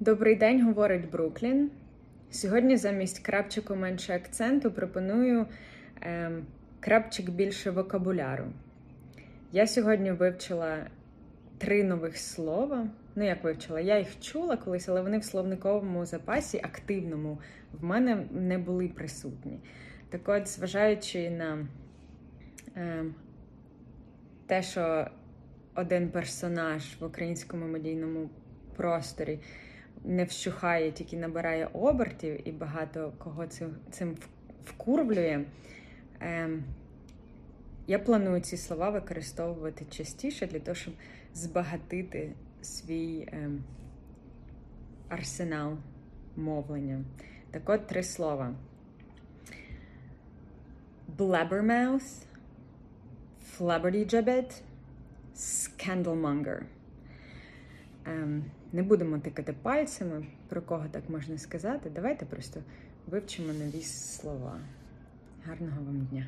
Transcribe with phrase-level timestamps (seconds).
[0.00, 1.70] Добрий день, говорить Бруклін.
[2.30, 5.46] Сьогодні замість крапчику менше акценту пропоную
[6.00, 6.46] ем,
[6.80, 8.44] крапчик більше вокабуляру.
[9.52, 10.86] Я сьогодні вивчила
[11.58, 12.88] три нових слова.
[13.14, 13.80] Ну, як вивчила?
[13.80, 17.38] Я їх чула колись, але вони в словниковому запасі активному
[17.80, 19.60] в мене не були присутні.
[20.10, 21.66] Так от, зважаючи на
[22.76, 23.14] ем,
[24.46, 25.06] те, що
[25.74, 28.30] один персонаж в українському медійному
[28.76, 29.38] просторі
[30.04, 34.16] не вщухає, тільки набирає обертів і багато кого цим цим
[34.64, 35.44] вкурвлює.
[36.20, 36.64] Ем,
[37.86, 40.94] я планую ці слова використовувати частіше для того, щоб
[41.34, 43.64] збагатити свій ем,
[45.08, 45.76] арсенал
[46.36, 47.04] мовлення.
[47.50, 48.54] Так от три слова:
[51.18, 52.24] Blabbermouth,
[53.58, 54.62] Flabberdygibbet,
[55.34, 56.62] Scandalmonger.
[58.04, 61.90] Ем, не будемо тикати пальцями, про кого так можна сказати.
[61.94, 62.60] Давайте просто
[63.06, 64.60] вивчимо нові слова.
[65.44, 66.26] Гарного вам дня!